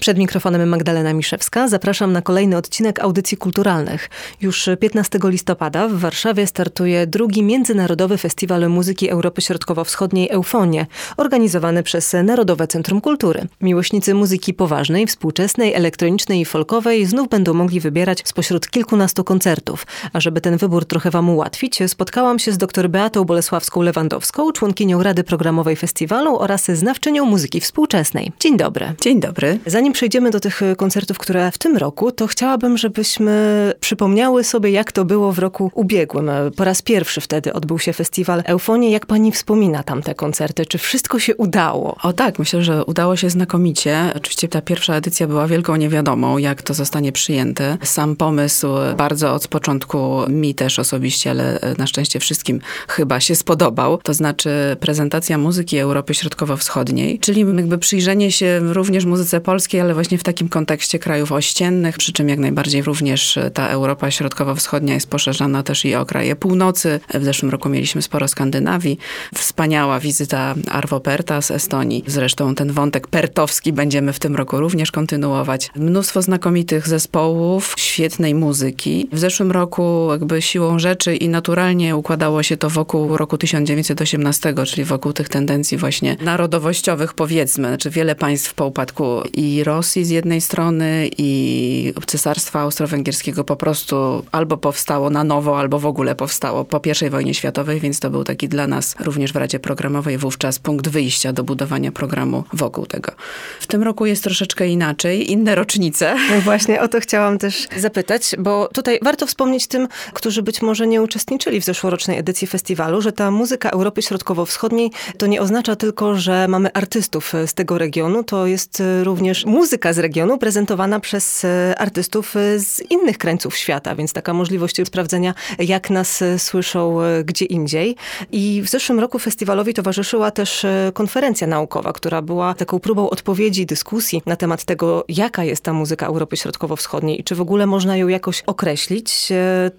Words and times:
Przed 0.00 0.18
mikrofonem 0.18 0.68
Magdalena 0.68 1.12
Miszewska. 1.12 1.68
Zapraszam 1.68 2.12
na 2.12 2.22
kolejny 2.22 2.56
odcinek 2.56 3.00
audycji 3.00 3.36
kulturalnych. 3.36 4.10
Już 4.40 4.68
15 4.80 5.18
listopada 5.24 5.88
w 5.88 5.92
Warszawie 5.92 6.46
startuje 6.46 7.06
drugi 7.06 7.42
Międzynarodowy 7.42 8.18
Festiwal 8.18 8.70
Muzyki 8.70 9.10
Europy 9.10 9.42
Środkowo-Wschodniej 9.42 10.30
Eufonie, 10.30 10.86
organizowany 11.16 11.82
przez 11.82 12.16
Narodowe 12.24 12.66
Centrum 12.66 13.00
Kultury. 13.00 13.46
Miłośnicy 13.60 14.14
muzyki 14.14 14.54
poważnej, 14.54 15.06
współczesnej, 15.06 15.74
elektronicznej 15.74 16.40
i 16.40 16.44
folkowej 16.44 17.06
znów 17.06 17.28
będą 17.28 17.54
mogli 17.54 17.80
wybierać 17.80 18.22
spośród 18.24 18.70
kilkunastu 18.70 19.24
koncertów. 19.24 19.86
A 20.12 20.20
żeby 20.20 20.40
ten 20.40 20.56
wybór 20.56 20.84
trochę 20.84 21.10
wam 21.10 21.30
ułatwić, 21.30 21.78
spotkałam 21.86 22.38
się 22.38 22.52
z 22.52 22.58
dr 22.58 22.90
Beatą 22.90 23.22
Bolesławską-Lewandowską, 23.22 24.52
członkinią 24.52 25.02
Rady 25.02 25.24
Programowej 25.24 25.76
Festiwalu 25.76 26.38
oraz 26.38 26.64
znawczynią 26.64 27.24
muzyki 27.24 27.60
współczesnej. 27.60 28.32
Dzień 28.40 28.56
dobry. 28.56 28.92
Dzień 29.00 29.20
dobry. 29.20 29.58
Zanim 29.66 29.89
zanim 29.90 29.94
przejdziemy 29.94 30.30
do 30.30 30.40
tych 30.40 30.62
e, 30.62 30.76
koncertów, 30.76 31.18
które 31.18 31.50
w 31.50 31.58
tym 31.58 31.76
roku, 31.76 32.12
to 32.12 32.26
chciałabym, 32.26 32.78
żebyśmy 32.78 33.72
przypomniały 33.80 34.44
sobie, 34.44 34.70
jak 34.70 34.92
to 34.92 35.04
było 35.04 35.32
w 35.32 35.38
roku 35.38 35.70
ubiegłym. 35.74 36.30
Po 36.56 36.64
raz 36.64 36.82
pierwszy 36.82 37.20
wtedy 37.20 37.52
odbył 37.52 37.78
się 37.78 37.92
festiwal 37.92 38.42
Eufonii. 38.46 38.90
Jak 38.90 39.06
pani 39.06 39.32
wspomina 39.32 39.82
tamte 39.82 40.14
koncerty? 40.14 40.66
Czy 40.66 40.78
wszystko 40.78 41.18
się 41.18 41.36
udało? 41.36 41.96
O 42.02 42.12
tak, 42.12 42.38
myślę, 42.38 42.62
że 42.62 42.84
udało 42.84 43.16
się 43.16 43.30
znakomicie. 43.30 44.12
Oczywiście 44.16 44.48
ta 44.48 44.62
pierwsza 44.62 44.94
edycja 44.94 45.26
była 45.26 45.46
wielką 45.46 45.76
niewiadomą, 45.76 46.38
jak 46.38 46.62
to 46.62 46.74
zostanie 46.74 47.12
przyjęte. 47.12 47.78
Sam 47.82 48.16
pomysł 48.16 48.66
bardzo 48.96 49.34
od 49.34 49.48
początku 49.48 50.20
mi 50.28 50.54
też 50.54 50.78
osobiście, 50.78 51.30
ale 51.30 51.60
e, 51.60 51.74
na 51.78 51.86
szczęście 51.86 52.20
wszystkim 52.20 52.60
chyba 52.88 53.20
się 53.20 53.34
spodobał. 53.34 53.98
To 53.98 54.14
znaczy 54.14 54.50
prezentacja 54.80 55.38
muzyki 55.38 55.78
Europy 55.78 56.14
Środkowo-Wschodniej, 56.14 57.18
czyli 57.18 57.40
jakby 57.40 57.78
przyjrzenie 57.78 58.32
się 58.32 58.60
również 58.72 59.04
muzyce 59.04 59.40
polskiej, 59.40 59.79
ale 59.80 59.94
właśnie 59.94 60.18
w 60.18 60.22
takim 60.22 60.48
kontekście 60.48 60.98
krajów 60.98 61.32
ościennych, 61.32 61.98
przy 61.98 62.12
czym 62.12 62.28
jak 62.28 62.38
najbardziej 62.38 62.82
również 62.82 63.38
ta 63.54 63.68
Europa 63.68 64.10
Środkowo-Wschodnia 64.10 64.94
jest 64.94 65.10
poszerzana 65.10 65.62
też 65.62 65.84
i 65.84 65.94
o 65.94 66.06
kraje 66.06 66.36
północy. 66.36 67.00
W 67.14 67.24
zeszłym 67.24 67.50
roku 67.50 67.68
mieliśmy 67.68 68.02
sporo 68.02 68.28
Skandynawii. 68.28 68.98
Wspaniała 69.34 70.00
wizyta 70.00 70.54
Arvo 70.70 71.00
Perta 71.00 71.42
z 71.42 71.50
Estonii. 71.50 72.04
Zresztą 72.06 72.54
ten 72.54 72.72
wątek 72.72 73.08
pertowski 73.08 73.72
będziemy 73.72 74.12
w 74.12 74.18
tym 74.18 74.36
roku 74.36 74.60
również 74.60 74.92
kontynuować. 74.92 75.70
Mnóstwo 75.76 76.22
znakomitych 76.22 76.88
zespołów, 76.88 77.74
świetnej 77.78 78.34
muzyki. 78.34 79.08
W 79.12 79.18
zeszłym 79.18 79.52
roku 79.52 80.08
jakby 80.10 80.42
siłą 80.42 80.78
rzeczy 80.78 81.16
i 81.16 81.28
naturalnie 81.28 81.96
układało 81.96 82.42
się 82.42 82.56
to 82.56 82.70
wokół 82.70 83.16
roku 83.16 83.38
1918, 83.38 84.54
czyli 84.66 84.84
wokół 84.84 85.12
tych 85.12 85.28
tendencji 85.28 85.78
właśnie 85.78 86.16
narodowościowych 86.20 87.14
powiedzmy. 87.14 87.68
Znaczy 87.68 87.90
wiele 87.90 88.14
państw 88.14 88.54
po 88.54 88.66
upadku 88.66 89.22
i 89.32 89.64
Rosji 89.70 90.04
z 90.04 90.10
jednej 90.10 90.40
strony 90.40 91.10
i 91.18 91.92
Cesarstwa 92.06 92.60
Austro-Węgierskiego 92.60 93.44
po 93.44 93.56
prostu 93.56 94.24
albo 94.32 94.56
powstało 94.56 95.10
na 95.10 95.24
nowo, 95.24 95.58
albo 95.58 95.78
w 95.78 95.86
ogóle 95.86 96.14
powstało 96.14 96.64
po 96.64 96.80
I 97.06 97.10
wojnie 97.10 97.34
światowej, 97.34 97.80
więc 97.80 98.00
to 98.00 98.10
był 98.10 98.24
taki 98.24 98.48
dla 98.48 98.66
nas 98.66 98.96
również 99.00 99.32
w 99.32 99.36
Radzie 99.36 99.60
Programowej 99.60 100.18
wówczas 100.18 100.58
punkt 100.58 100.88
wyjścia 100.88 101.32
do 101.32 101.44
budowania 101.44 101.92
programu 101.92 102.44
wokół 102.52 102.86
tego. 102.86 103.12
W 103.60 103.66
tym 103.66 103.82
roku 103.82 104.06
jest 104.06 104.24
troszeczkę 104.24 104.68
inaczej, 104.68 105.32
inne 105.32 105.54
rocznice. 105.54 106.16
No 106.30 106.40
właśnie 106.40 106.80
o 106.80 106.88
to 106.88 107.00
chciałam 107.00 107.38
też 107.38 107.68
zapytać, 107.76 108.34
bo 108.38 108.68
tutaj 108.74 108.98
warto 109.02 109.26
wspomnieć 109.26 109.66
tym, 109.66 109.88
którzy 110.12 110.42
być 110.42 110.62
może 110.62 110.86
nie 110.86 111.02
uczestniczyli 111.02 111.60
w 111.60 111.64
zeszłorocznej 111.64 112.18
edycji 112.18 112.46
festiwalu, 112.46 113.02
że 113.02 113.12
ta 113.12 113.30
muzyka 113.30 113.70
Europy 113.70 114.02
Środkowo-Wschodniej 114.02 114.90
to 115.18 115.26
nie 115.26 115.40
oznacza 115.40 115.76
tylko, 115.76 116.16
że 116.16 116.48
mamy 116.48 116.72
artystów 116.72 117.32
z 117.46 117.54
tego 117.54 117.78
regionu, 117.78 118.24
to 118.24 118.46
jest 118.46 118.82
również 119.02 119.46
muzyka, 119.46 119.59
muzyka 119.60 119.92
z 119.92 119.98
regionu 119.98 120.38
prezentowana 120.38 121.00
przez 121.00 121.44
e, 121.44 121.74
artystów 121.78 122.36
e, 122.36 122.58
z 122.58 122.80
innych 122.90 123.18
krańców 123.18 123.56
świata, 123.56 123.94
więc 123.94 124.12
taka 124.12 124.34
możliwość 124.34 124.76
sprawdzenia, 124.86 125.34
jak 125.58 125.90
nas 125.90 126.22
e, 126.22 126.38
słyszą 126.38 126.98
gdzie 127.24 127.44
indziej. 127.44 127.96
I 128.32 128.62
w 128.62 128.68
zeszłym 128.68 129.00
roku 129.00 129.18
festiwalowi 129.18 129.74
towarzyszyła 129.74 130.30
też 130.30 130.66
konferencja 130.94 131.46
naukowa, 131.46 131.92
która 131.92 132.22
była 132.22 132.54
taką 132.54 132.78
próbą 132.78 133.10
odpowiedzi, 133.10 133.66
dyskusji 133.66 134.22
na 134.26 134.36
temat 134.36 134.64
tego, 134.64 135.04
jaka 135.08 135.44
jest 135.44 135.64
ta 135.64 135.72
muzyka 135.72 136.06
Europy 136.06 136.36
Środkowo-Wschodniej 136.36 137.20
i 137.20 137.24
czy 137.24 137.34
w 137.34 137.40
ogóle 137.40 137.66
można 137.66 137.96
ją 137.96 138.08
jakoś 138.08 138.42
określić. 138.46 139.28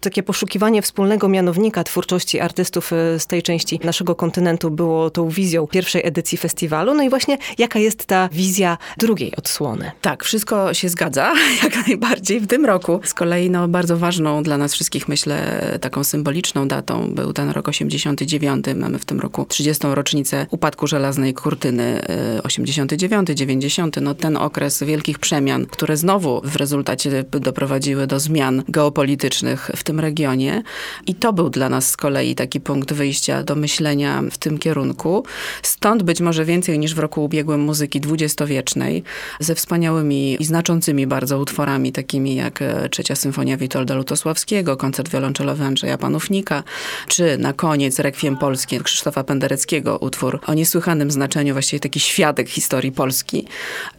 Takie 0.01 0.23
poszukiwanie 0.23 0.81
wspólnego 0.81 1.29
mianownika 1.29 1.83
twórczości 1.83 2.39
artystów 2.39 2.91
z 3.17 3.27
tej 3.27 3.43
części 3.43 3.79
naszego 3.83 4.15
kontynentu 4.15 4.71
było 4.71 5.09
tą 5.09 5.29
wizją 5.29 5.67
pierwszej 5.67 6.07
edycji 6.07 6.37
festiwalu. 6.37 6.93
No 6.93 7.03
i 7.03 7.09
właśnie 7.09 7.37
jaka 7.57 7.79
jest 7.79 8.05
ta 8.05 8.29
wizja 8.31 8.77
drugiej 8.97 9.35
odsłony? 9.35 9.70
Tak, 10.01 10.23
wszystko 10.23 10.73
się 10.73 10.89
zgadza, 10.89 11.33
jak 11.63 11.87
najbardziej. 11.87 12.39
W 12.39 12.47
tym 12.47 12.65
roku 12.65 12.99
z 13.03 13.13
kolei 13.13 13.49
no, 13.49 13.67
bardzo 13.67 13.97
ważną 13.97 14.43
dla 14.43 14.57
nas 14.57 14.73
wszystkich, 14.73 15.07
myślę, 15.07 15.61
taką 15.81 16.03
symboliczną 16.03 16.67
datą 16.67 17.13
był 17.13 17.33
ten 17.33 17.49
rok 17.49 17.67
89. 17.67 18.65
Mamy 18.75 18.99
w 18.99 19.05
tym 19.05 19.19
roku 19.19 19.45
30. 19.49 19.87
rocznicę 19.87 20.47
upadku 20.49 20.87
żelaznej 20.87 21.33
kurtyny 21.33 22.01
89, 22.43 23.29
y, 23.29 23.35
90. 23.35 24.01
No 24.01 24.15
ten 24.15 24.37
okres 24.37 24.83
wielkich 24.83 25.19
przemian, 25.19 25.65
które 25.65 25.97
znowu 25.97 26.41
w 26.43 26.55
rezultacie 26.55 27.23
doprowadziły 27.23 28.07
do 28.07 28.19
zmian 28.19 28.63
geopolitycznych 28.69 29.71
w 29.75 29.83
tym 29.83 29.99
regionie. 29.99 30.63
I 31.07 31.15
to 31.15 31.33
był 31.33 31.49
dla 31.49 31.69
nas 31.69 31.89
z 31.89 31.97
kolei 31.97 32.35
taki 32.35 32.59
punkt 32.59 32.93
wyjścia 32.93 33.43
do 33.43 33.55
myślenia 33.55 34.23
w 34.31 34.37
tym 34.37 34.57
kierunku. 34.57 35.25
Stąd 35.61 36.03
być 36.03 36.21
może 36.21 36.45
więcej 36.45 36.79
niż 36.79 36.95
w 36.95 36.99
roku 36.99 37.23
ubiegłym 37.23 37.61
muzyki 37.61 38.01
dwudziestowiecznej, 38.01 39.03
ze 39.51 39.55
wspaniałymi 39.55 40.37
i 40.39 40.45
znaczącymi 40.45 41.07
bardzo 41.07 41.39
utworami, 41.39 41.91
takimi 41.91 42.35
jak 42.35 42.61
e, 42.61 42.89
Trzecia 42.89 43.15
Symfonia 43.15 43.57
Witolda 43.57 43.95
Lutosławskiego, 43.95 44.77
koncert 44.77 45.11
wiolonczelowy 45.11 45.63
Andrzeja 45.63 45.97
Panównika, 45.97 46.63
czy 47.07 47.37
na 47.37 47.53
koniec 47.53 47.99
Rekwiem 47.99 48.37
Polskie 48.37 48.79
Krzysztofa 48.79 49.23
Pendereckiego, 49.23 49.97
utwór 49.97 50.39
o 50.47 50.53
niesłychanym 50.53 51.11
znaczeniu, 51.11 51.53
właściwie 51.53 51.79
taki 51.79 51.99
świadek 51.99 52.49
historii 52.49 52.91
Polski. 52.91 53.45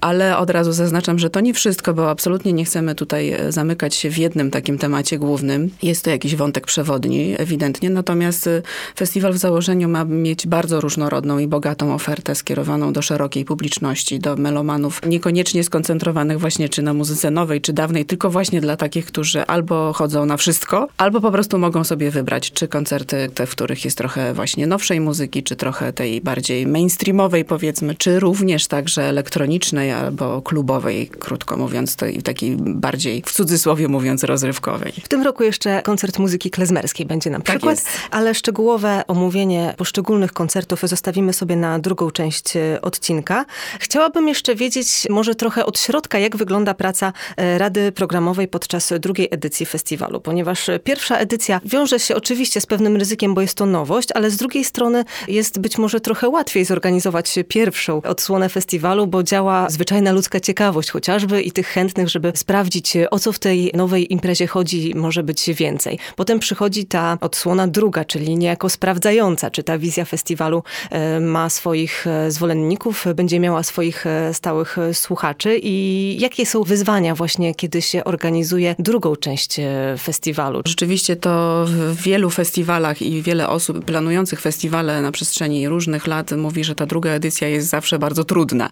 Ale 0.01 0.39
od 0.39 0.51
razu 0.51 0.73
zaznaczam, 0.73 1.19
że 1.19 1.31
to 1.31 1.41
nie 1.41 1.55
wszystko, 1.55 1.95
bo 1.95 2.11
absolutnie 2.11 2.53
nie 2.53 2.65
chcemy 2.65 2.95
tutaj 2.95 3.31
e, 3.31 3.53
zamykać 3.53 3.95
się 3.95 4.11
w 4.11 4.19
jednym 4.19 4.51
takim 4.51 4.79
temacie 4.79 5.19
głównym. 5.19 5.71
Jest 5.83 6.05
to 6.05 6.11
jakiś 6.11 6.37
wątek 6.37 6.67
przewodni, 6.67 7.35
ewidentnie, 7.39 7.91
natomiast 7.91 8.47
e, 8.47 8.63
festiwal 8.97 9.33
w 9.33 9.39
założeniu 9.39 9.89
ma 9.89 10.05
mieć 10.05 10.47
bardzo 10.47 10.81
różnorodną 10.81 11.39
i 11.39 11.47
bogatą 11.47 11.95
ofertę 11.95 12.35
skierowaną 12.35 12.93
do 12.93 13.03
szerokiej 13.03 13.45
publiczności, 13.45 14.19
do 14.19 14.37
melomanów 14.37 15.01
niekoniecznie 15.07 15.42
niekoniecznie 15.43 15.65
skoncentrowanych 15.65 16.41
właśnie 16.41 16.69
czy 16.69 16.83
na 16.83 16.95
muzyce 16.95 17.31
nowej, 17.31 17.61
czy 17.61 17.73
dawnej, 17.73 18.05
tylko 18.05 18.31
właśnie 18.31 18.61
dla 18.61 18.77
takich, 18.77 19.07
którzy 19.07 19.47
albo 19.47 19.93
chodzą 19.93 20.27
na 20.27 20.37
wszystko, 20.37 20.89
albo 20.97 21.21
po 21.21 21.33
prostu 21.33 21.59
mogą 21.59 21.85
sobie 21.85 22.11
wybrać, 22.11 22.53
czy 22.53 22.69
koncerty 22.69 23.31
te, 23.35 23.47
w 23.47 23.51
których 23.51 23.85
jest 23.85 23.99
trochę 23.99 24.35
właśnie 24.35 24.67
nowszej 24.67 25.01
muzyki, 25.01 25.43
czy 25.43 25.57
trochę 25.57 25.93
tej 25.93 26.21
bardziej 26.21 26.67
mainstreamowej 26.67 27.45
powiedzmy, 27.45 27.95
czy 27.95 28.21
również 28.21 28.67
także 28.67 29.03
elektronicznej 29.03 29.93
albo 29.93 30.43
klubowej, 30.43 31.09
krótko 31.09 31.57
mówiąc, 31.57 31.97
tej 31.97 32.23
takiej 32.23 32.57
bardziej 32.59 33.23
w 33.27 33.33
cudzysłowie 33.33 33.89
mówiąc 33.89 34.25
rozrywkowej. 34.25 34.93
W 35.05 35.09
tym 35.09 35.23
roku 35.23 35.43
jeszcze 35.43 35.83
koncert 35.83 36.19
muzyki 36.19 36.51
klezmerskiej 36.51 37.07
będzie 37.07 37.31
na 37.31 37.41
tak 37.41 37.47
przykład, 37.47 37.85
tak 37.85 37.93
ale 38.11 38.35
szczegółowe 38.35 39.03
omówienie 39.09 39.75
poszczególnych 39.77 40.33
koncertów 40.33 40.81
zostawimy 40.83 41.33
sobie 41.33 41.57
na 41.57 41.79
drugą 41.79 42.11
część 42.11 42.57
e, 42.57 42.81
odcinka. 42.83 43.45
Chciałabym 43.81 44.29
jeszcze 44.29 44.55
wiedzieć, 44.55 45.07
może 45.11 45.32
trochę 45.35 45.67
od 45.67 45.79
środka, 45.79 46.19
jak 46.19 46.37
wygląda 46.37 46.75
praca 46.75 47.13
e, 47.37 47.59
Rady 47.59 47.93
Programowej 47.93 48.49
podczas 48.49 48.93
drugiej 49.01 49.29
edycji 49.31 49.67
festiwalu, 49.67 50.21
ponieważ 50.21 50.71
pierwsza 50.85 51.19
edycja 51.19 51.61
wiąże 51.65 52.01
się 52.01 52.17
oczywiście 52.17 52.61
z 52.61 52.67
pewnym 52.67 52.97
ryzykiem, 52.97 53.35
bo 53.35 53.41
jest 53.41 53.55
to 53.55 53.67
nowość, 53.67 54.09
ale 54.15 54.31
z 54.31 54.37
drugiej 54.37 54.65
strony 54.65 55.05
jest 55.29 55.59
być 55.59 55.79
może 55.79 56.01
trochę 56.01 56.29
łatwiej 56.29 56.65
zorganizować 56.65 57.35
pierwszą 57.49 58.03
odsłonę 58.03 58.49
festiwalu, 58.49 59.07
bo 59.07 59.23
działa 59.23 59.71
zwyczajna 59.71 60.13
ludzka 60.13 60.41
ciekawość 60.41 60.91
chociażby 60.91 61.43
i 61.43 61.53
tych 61.53 61.67
chętnych, 61.67 62.09
żeby 62.09 62.33
sprawdzić, 62.35 62.97
o 63.11 63.19
co 63.19 63.33
w 63.33 63.39
tej 63.39 63.71
nowej 63.75 64.13
imprezie 64.13 64.47
chodzi, 64.47 64.93
może 64.97 65.23
być 65.23 65.51
więcej. 65.51 65.99
Potem 66.17 66.39
przychodzi 66.39 66.87
ta 66.87 67.19
odsłona 67.21 67.69
druga, 67.69 68.05
czyli 68.05 68.39
niejako 68.39 68.69
sprawdzająca, 68.69 69.51
czy 69.51 69.63
ta 69.63 69.79
wizja 69.79 70.05
festiwalu 70.05 70.63
e, 70.91 71.21
ma 71.21 71.51
swoich 71.51 72.07
e, 72.07 72.31
zwolenników, 72.31 73.05
będzie 73.15 73.41
miała 73.41 73.63
swoich 73.63 74.05
stałych 74.33 74.77
słuchaczy 74.93 75.22
słuchaczy 75.23 75.59
i 75.63 76.17
jakie 76.21 76.47
są 76.47 76.63
wyzwania 76.63 77.15
właśnie, 77.15 77.55
kiedy 77.55 77.83
się 77.83 78.05
organizuje 78.05 78.75
drugą 78.79 79.17
część 79.17 79.59
e, 79.59 79.95
festiwalu? 79.99 80.63
Rzeczywiście 80.67 81.17
to 81.17 81.65
w 81.69 82.03
wielu 82.03 82.31
festiwalach 82.31 83.03
i 83.03 83.23
wiele 83.23 83.49
osób 83.49 83.85
planujących 83.85 84.41
festiwale 84.41 85.03
na 85.03 85.13
przestrzeni 85.13 85.69
różnych 85.69 86.07
lat 86.07 86.33
mówi, 86.33 86.65
że 86.65 86.75
ta 86.75 86.87
druga 86.87 87.11
edycja 87.11 87.49
jest 87.49 87.69
zawsze 87.69 87.99
bardzo 87.99 88.25
trudna, 88.25 88.71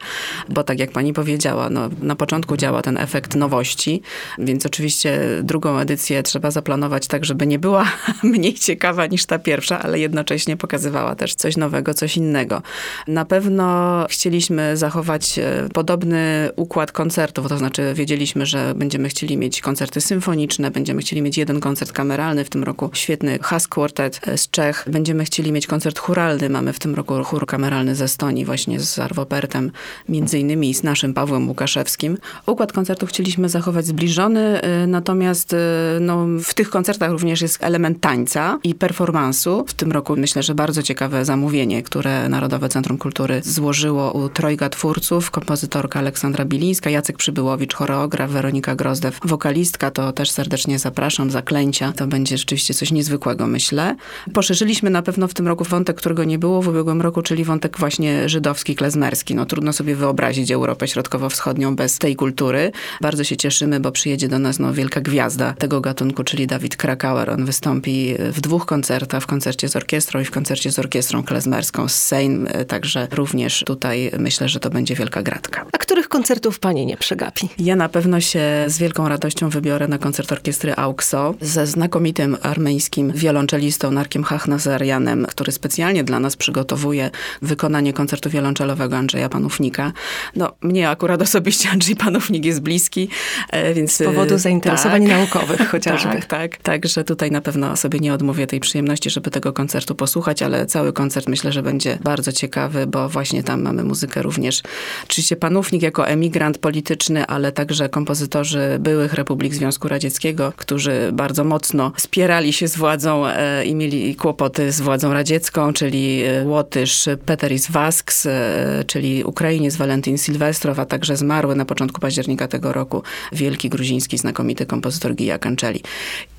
bo 0.49 0.65
tak 0.65 0.79
jak 0.79 0.93
pani 0.93 1.13
powiedziała, 1.13 1.71
no, 1.71 1.89
na 2.03 2.17
początku 2.17 2.57
działa 2.57 2.83
ten 2.83 2.99
efekt 2.99 3.35
nowości, 3.35 4.03
więc 4.39 4.67
oczywiście 4.67 5.21
drugą 5.43 5.79
edycję 5.79 6.23
trzeba 6.23 6.51
zaplanować 6.51 7.07
tak, 7.07 7.25
żeby 7.25 7.47
nie 7.47 7.59
była 7.59 7.85
mniej 8.23 8.55
ciekawa 8.55 9.07
niż 9.07 9.27
ta 9.27 9.39
pierwsza, 9.39 9.83
ale 9.83 9.99
jednocześnie 9.99 10.57
pokazywała 10.57 11.15
też 11.15 11.35
coś 11.35 11.57
nowego, 11.57 11.95
coś 11.95 12.17
innego. 12.17 12.63
Na 13.09 13.25
pewno 13.25 14.07
chcieliśmy 14.11 14.77
zachować 14.77 15.39
e, 15.39 15.69
podobny 15.73 16.40
układ 16.57 16.93
koncertów, 16.93 17.49
to 17.49 17.59
znaczy 17.59 17.93
wiedzieliśmy, 17.95 18.47
że 18.47 18.75
będziemy 18.77 19.09
chcieli 19.09 19.37
mieć 19.37 19.61
koncerty 19.61 20.01
symfoniczne, 20.01 20.71
będziemy 20.71 21.03
chcieli 21.03 21.23
mieć 21.23 21.39
jeden 21.39 21.61
koncert 21.61 21.93
kameralny, 21.93 22.45
w 22.45 22.51
tym 22.51 22.65
roku 22.65 22.91
świetny 22.93 23.39
Has 23.43 23.69
Quartet 23.69 24.21
e, 24.27 24.39
z 24.39 24.51
Czech, 24.51 24.85
będziemy 24.91 25.25
chcieli 25.25 25.53
mieć 25.53 25.67
koncert 25.67 25.99
churalny, 25.99 26.51
mamy 26.51 26.73
w 26.73 26.79
tym 26.79 26.95
roku 26.95 27.25
chór 27.25 27.47
kameralny 27.47 27.95
ze 27.95 28.05
Estonii 28.05 28.45
właśnie 28.45 28.81
z 28.81 28.99
Arwopertem, 28.99 29.73
między 30.09 30.39
innymi 30.39 30.75
z 30.75 30.83
naszym 30.83 31.15
Pawłem 31.15 31.49
Łukaszewskim. 31.49 32.19
Układ 32.47 32.73
koncertu 32.73 33.07
chcieliśmy 33.07 33.49
zachować 33.49 33.87
zbliżony, 33.87 34.61
e, 34.61 34.87
natomiast 34.87 35.57
no, 36.01 36.27
w 36.45 36.55
tych 36.55 36.71
koncertach 36.71 37.11
również 37.11 37.43
jest 37.43 37.59
element 37.61 38.01
tańca 38.01 38.59
i 38.65 38.75
performansu. 38.75 39.65
W 39.69 39.75
tym 39.75 39.93
roku 39.93 40.17
myślę, 40.17 40.43
że 40.43 40.55
bardzo 40.55 40.83
ciekawe 40.83 41.25
zamówienie, 41.25 41.83
które 41.83 42.29
Narodowe 42.29 42.69
Centrum 42.69 42.99
Kultury 42.99 43.41
złożyło 43.45 44.13
u 44.13 44.29
trojga 44.29 44.69
twórców, 44.69 45.31
kompozytorka 45.31 45.99
Aleksandra 45.99 46.30
Bilińska, 46.45 46.91
Jacek 46.91 47.17
Przybyłowicz, 47.17 47.75
choreograf, 47.75 48.31
Weronika 48.31 48.75
Grozdew, 48.75 49.19
wokalistka, 49.25 49.91
to 49.91 50.13
też 50.13 50.31
serdecznie 50.31 50.79
zapraszam, 50.79 51.31
zaklęcia. 51.31 51.93
To 51.93 52.07
będzie 52.07 52.39
rzeczywiście 52.39 52.75
coś 52.75 52.93
niezwykłego, 52.93 53.47
myślę. 53.47 53.97
Poszerzyliśmy 54.35 54.91
na 54.91 55.03
pewno 55.03 55.29
w 55.29 55.35
tym 55.35 55.49
roku 55.49 55.65
wątek, 55.65 55.97
którego 55.97 56.25
nie 56.25 56.39
było 56.39 56.63
w 56.63 56.69
ubiegłym 56.69 57.01
roku, 57.01 57.23
czyli 57.23 57.45
wątek 57.45 57.79
właśnie 57.79 58.29
żydowski, 58.29 58.75
klezmerski. 58.75 59.35
No 59.35 59.47
trudno 59.47 59.73
sobie 59.73 59.97
wyobrazić 59.97 60.51
Europę 60.51 60.89
Środkowo-Wschodnią 60.89 61.77
bez 61.77 61.99
tej 61.99 62.17
kultury. 62.17 62.73
Bardzo 63.01 63.25
się 63.25 63.37
cieszymy, 63.37 63.81
bo 63.81 63.93
przyjedzie 63.93 64.29
do 64.29 64.39
nas 64.39 64.59
no, 64.59 64.73
wielka 64.73 65.01
gwiazda 65.01 65.53
tego 65.53 65.81
gatunku, 65.81 66.25
czyli 66.25 66.47
Dawid 66.47 66.77
Krakauer. 66.77 67.31
On 67.31 67.45
wystąpi 67.45 68.15
w 68.33 68.41
dwóch 68.41 68.67
koncertach, 68.67 69.23
w 69.23 69.27
koncercie 69.27 69.69
z 69.69 69.77
orkiestrą 69.77 70.21
i 70.21 70.25
w 70.25 70.31
koncercie 70.31 70.73
z 70.73 70.79
orkiestrą 70.79 71.23
klezmerską 71.23 71.89
z 71.89 71.95
Sejm, 71.95 72.49
także 72.69 73.09
również 73.13 73.65
tutaj 73.67 74.11
myślę, 74.19 74.49
że 74.49 74.61
to 74.61 74.71
będzie 74.71 74.95
wielka 74.95 75.23
gratka. 75.23 75.67
A 75.73 75.79
których 75.79 76.09
koncertów 76.21 76.59
pani 76.59 76.87
nie 76.87 76.97
przegapi? 76.97 77.49
Ja 77.59 77.77
na 77.77 77.89
pewno 77.89 78.21
się 78.21 78.41
z 78.67 78.79
wielką 78.79 79.09
radością 79.09 79.49
wybiorę 79.49 79.89
na 79.89 79.99
koncert 79.99 80.33
orkiestry 80.33 80.75
AUXO 80.77 81.35
ze 81.41 81.67
znakomitym 81.67 82.37
armeńskim 82.43 83.13
wiolonczelistą 83.13 83.91
Narkiem 83.91 84.25
Hachnazarianem, 84.25 85.27
który 85.27 85.53
specjalnie 85.53 86.05
dla 86.05 86.21
nas 86.21 86.37
przygotowuje 86.37 87.11
wykonanie 87.43 87.93
koncertu 87.93 88.31
wiolonczelowego 88.31 88.97
Andrzeja 88.97 89.29
Panównika. 89.29 89.93
No, 90.37 90.53
mnie 90.63 90.91
akurat 90.91 91.23
osobiście 91.23 91.71
Andrzej 91.71 91.97
Panównik 91.97 92.45
jest 92.45 92.61
bliski, 92.61 93.09
e, 93.51 93.75
więc... 93.75 93.93
Z 93.93 94.05
powodu 94.05 94.39
zainteresowań 94.39 95.03
tak, 95.03 95.11
naukowych 95.11 95.69
chociażby. 95.73 96.13
Tak, 96.13 96.27
tak. 96.27 96.57
Także 96.57 97.05
tutaj 97.05 97.31
na 97.31 97.41
pewno 97.41 97.77
sobie 97.77 97.99
nie 97.99 98.15
odmówię 98.15 98.47
tej 98.47 98.61
przyjemności, 98.61 99.11
żeby 99.11 99.31
tego 99.31 99.53
koncertu 99.53 99.95
posłuchać, 99.95 100.43
ale 100.43 100.67
cały 100.67 100.93
koncert 100.93 101.29
myślę, 101.29 101.53
że 101.53 101.63
będzie 101.63 101.99
bardzo 102.03 102.33
ciekawy, 102.33 102.87
bo 102.87 103.09
właśnie 103.09 103.43
tam 103.43 103.63
mamy 103.63 103.85
muzykę 103.85 104.23
również. 104.23 104.63
Oczywiście 105.05 105.37
Panównik 105.37 105.83
jako 105.83 106.10
emigrant 106.11 106.59
polityczny, 106.59 107.27
ale 107.27 107.53
także 107.53 107.89
kompozytorzy 107.89 108.77
byłych 108.81 109.15
republik 109.15 109.55
Związku 109.55 109.89
Radzieckiego, 109.89 110.53
którzy 110.57 111.11
bardzo 111.13 111.45
mocno 111.45 111.93
spierali 111.97 112.53
się 112.53 112.69
z 112.69 112.77
władzą 112.77 113.27
e, 113.27 113.65
i 113.65 113.75
mieli 113.75 114.15
kłopoty 114.15 114.73
z 114.73 114.81
władzą 114.81 115.13
radziecką, 115.13 115.73
czyli 115.73 116.23
e, 116.23 116.45
Łotysz 116.45 117.09
Peteris 117.27 117.71
Vasks, 117.71 118.27
e, 118.27 118.85
czyli 118.87 119.25
Ukrainiec 119.25 119.77
Walentyn 119.77 120.19
Sylwestrow, 120.19 120.79
a 120.79 120.85
także 120.85 121.17
zmarły 121.17 121.55
na 121.57 121.65
początku 121.65 122.01
października 122.01 122.49
tego 122.49 122.73
roku 122.73 123.03
wielki 123.33 123.69
gruziński 123.69 124.19
znakomity 124.19 124.67
kompozytor 124.67 125.15
Gija 125.15 125.39
Kanczeli 125.39 125.83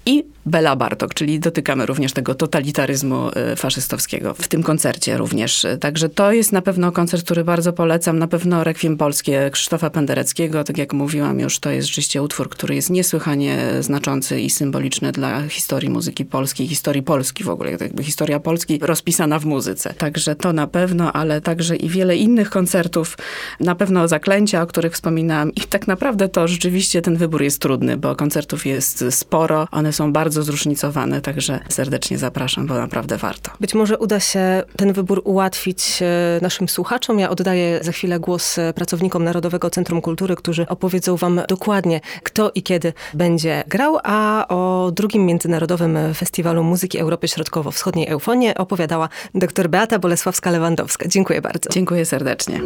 i 0.05 0.23
Bela 0.45 0.75
Bartok, 0.75 1.13
czyli 1.13 1.39
dotykamy 1.39 1.85
również 1.85 2.13
tego 2.13 2.35
totalitaryzmu 2.35 3.29
y, 3.53 3.55
faszystowskiego 3.55 4.33
w 4.33 4.47
tym 4.47 4.63
koncercie 4.63 5.17
również. 5.17 5.65
Także 5.79 6.09
to 6.09 6.31
jest 6.31 6.51
na 6.51 6.61
pewno 6.61 6.91
koncert, 6.91 7.25
który 7.25 7.43
bardzo 7.43 7.73
polecam. 7.73 8.19
Na 8.19 8.27
pewno 8.27 8.63
Rekwiem 8.63 8.97
Polskie 8.97 9.49
Krzysztofa 9.53 9.89
Pendereckiego, 9.89 10.63
tak 10.63 10.77
jak 10.77 10.93
mówiłam 10.93 11.39
już, 11.39 11.59
to 11.59 11.71
jest 11.71 11.87
rzeczywiście 11.87 12.21
utwór, 12.21 12.49
który 12.49 12.75
jest 12.75 12.89
niesłychanie 12.89 13.57
znaczący 13.79 14.41
i 14.41 14.49
symboliczny 14.49 15.11
dla 15.11 15.47
historii 15.47 15.89
muzyki 15.89 16.25
polskiej, 16.25 16.67
historii 16.67 17.03
Polski 17.03 17.43
w 17.43 17.49
ogóle, 17.49 17.71
jakby 17.71 18.03
historia 18.03 18.39
Polski 18.39 18.79
rozpisana 18.81 19.39
w 19.39 19.45
muzyce. 19.45 19.93
Także 19.93 20.35
to 20.35 20.53
na 20.53 20.67
pewno, 20.67 21.13
ale 21.13 21.41
także 21.41 21.75
i 21.75 21.89
wiele 21.89 22.17
innych 22.17 22.49
koncertów, 22.49 23.17
na 23.59 23.75
pewno 23.75 24.07
Zaklęcia, 24.07 24.61
o 24.61 24.67
których 24.67 24.93
wspominałam 24.93 25.51
i 25.55 25.61
tak 25.61 25.87
naprawdę 25.87 26.29
to 26.29 26.47
rzeczywiście 26.47 27.01
ten 27.01 27.17
wybór 27.17 27.41
jest 27.41 27.61
trudny, 27.61 27.97
bo 27.97 28.15
koncertów 28.15 28.65
jest 28.65 29.03
sporo, 29.09 29.67
one 29.71 29.90
są 29.93 30.13
bardzo 30.13 30.43
zróżnicowane, 30.43 31.21
także 31.21 31.59
serdecznie 31.69 32.17
zapraszam, 32.17 32.67
bo 32.67 32.73
naprawdę 32.73 33.17
warto. 33.17 33.51
Być 33.59 33.73
może 33.73 33.97
uda 33.97 34.19
się 34.19 34.63
ten 34.77 34.93
wybór 34.93 35.21
ułatwić 35.25 35.99
e, 36.01 36.39
naszym 36.41 36.69
słuchaczom. 36.69 37.19
Ja 37.19 37.29
oddaję 37.29 37.79
za 37.83 37.91
chwilę 37.91 38.19
głos 38.19 38.57
e, 38.57 38.73
pracownikom 38.73 39.23
Narodowego 39.23 39.69
Centrum 39.69 40.01
Kultury, 40.01 40.35
którzy 40.35 40.67
opowiedzą 40.67 41.15
wam 41.15 41.41
dokładnie, 41.47 42.01
kto 42.23 42.51
i 42.55 42.63
kiedy 42.63 42.93
będzie 43.13 43.63
grał, 43.67 43.97
a 44.03 44.45
o 44.49 44.91
drugim 44.95 45.25
Międzynarodowym 45.25 45.97
Festiwalu 46.13 46.63
Muzyki 46.63 46.99
Europy 46.99 47.27
Środkowo-Wschodniej 47.27 48.07
Eufonie 48.07 48.55
opowiadała 48.55 49.09
dr 49.35 49.69
Beata 49.69 49.99
Bolesławska-Lewandowska. 49.99 51.07
Dziękuję 51.07 51.41
bardzo. 51.41 51.69
Dziękuję 51.69 52.05
serdecznie. 52.05 52.61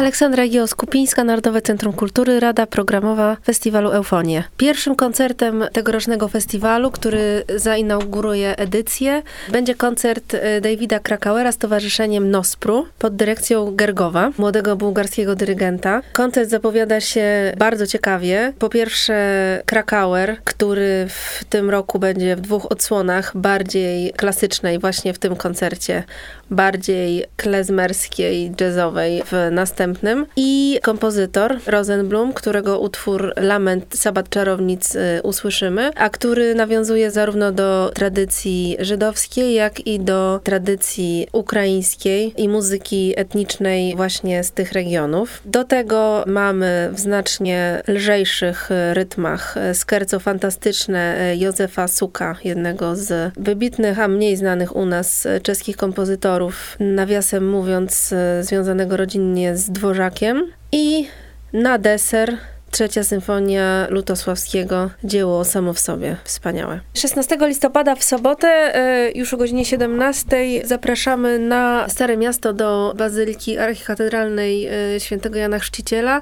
Aleksandra 0.00 0.48
Gios-Kupińska, 0.48 1.24
Narodowe 1.24 1.62
Centrum 1.62 1.92
Kultury, 1.92 2.40
Rada 2.40 2.66
Programowa 2.66 3.36
Festiwalu 3.44 3.90
Eufonie. 3.90 4.44
Pierwszym 4.56 4.96
koncertem 4.96 5.64
tegorocznego 5.72 6.28
festiwalu, 6.28 6.90
który 6.90 7.44
zainauguruje 7.56 8.56
edycję, 8.56 9.22
będzie 9.52 9.74
koncert 9.74 10.34
e, 10.34 10.60
Davida 10.60 10.98
Krakauera 10.98 11.52
z 11.52 11.58
Towarzyszeniem 11.58 12.30
Nospru 12.30 12.86
pod 12.98 13.16
dyrekcją 13.16 13.76
Gergowa, 13.76 14.30
młodego 14.38 14.76
bułgarskiego 14.76 15.34
dyrygenta. 15.34 16.02
Koncert 16.12 16.50
zapowiada 16.50 17.00
się 17.00 17.52
bardzo 17.58 17.86
ciekawie. 17.86 18.52
Po 18.58 18.68
pierwsze 18.68 19.62
Krakauer, 19.66 20.36
który 20.44 21.06
w 21.08 21.44
tym 21.44 21.70
roku 21.70 21.98
będzie 21.98 22.36
w 22.36 22.40
dwóch 22.40 22.72
odsłonach, 22.72 23.32
bardziej 23.34 24.12
klasycznej 24.16 24.78
właśnie 24.78 25.14
w 25.14 25.18
tym 25.18 25.36
koncercie, 25.36 26.04
bardziej 26.50 27.24
klezmerskiej, 27.36 28.52
jazzowej 28.60 29.22
w 29.26 29.32
i 30.36 30.78
kompozytor 30.82 31.58
Rosenblum, 31.66 32.32
którego 32.32 32.80
utwór 32.80 33.32
Lament 33.36 33.86
Sabat 33.94 34.28
Czarownic 34.28 34.94
y, 34.96 35.20
usłyszymy, 35.22 35.90
a 35.96 36.10
który 36.10 36.54
nawiązuje 36.54 37.10
zarówno 37.10 37.52
do 37.52 37.90
tradycji 37.94 38.76
żydowskiej, 38.80 39.54
jak 39.54 39.86
i 39.86 40.00
do 40.00 40.40
tradycji 40.44 41.26
ukraińskiej 41.32 42.34
i 42.36 42.48
muzyki 42.48 43.14
etnicznej 43.16 43.96
właśnie 43.96 44.44
z 44.44 44.52
tych 44.52 44.72
regionów. 44.72 45.42
Do 45.44 45.64
tego 45.64 46.24
mamy 46.26 46.90
w 46.92 47.00
znacznie 47.00 47.82
lżejszych 47.88 48.70
y, 48.70 48.94
rytmach 48.94 49.56
y, 49.70 49.74
skerco 49.74 50.20
fantastyczne 50.20 51.34
Józefa 51.36 51.88
Suka, 51.88 52.36
jednego 52.44 52.96
z 52.96 53.32
wybitnych, 53.36 53.98
a 53.98 54.08
mniej 54.08 54.36
znanych 54.36 54.76
u 54.76 54.86
nas 54.86 55.28
czeskich 55.42 55.76
kompozytorów, 55.76 56.76
nawiasem 56.80 57.48
mówiąc, 57.48 58.14
związanego 58.40 58.96
rodzinnie 58.96 59.56
z 59.56 59.70
dworzakiem. 59.80 60.52
I 60.72 61.08
na 61.52 61.78
deser 61.78 62.38
Trzecia 62.70 63.04
symfonia 63.04 63.86
Lutosławskiego, 63.90 64.90
dzieło 65.04 65.44
samo 65.44 65.72
w 65.72 65.78
sobie, 65.78 66.16
wspaniałe. 66.24 66.80
16 66.94 67.36
listopada 67.40 67.94
w 67.94 68.04
sobotę, 68.04 68.48
e, 68.48 69.10
już 69.14 69.34
o 69.34 69.36
godzinie 69.36 69.64
17 69.64 70.36
zapraszamy 70.64 71.38
na 71.38 71.88
Stare 71.88 72.16
Miasto 72.16 72.52
do 72.52 72.94
Bazyliki 72.96 73.58
Archikatedralnej 73.58 74.66
e, 74.66 75.00
Świętego 75.00 75.38
Jana 75.38 75.58
Chrzciciela. 75.58 76.20